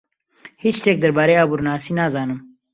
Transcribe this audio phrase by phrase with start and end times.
[0.63, 2.39] هیچ شتێک دەربارەی ئابوورناسی نازانم.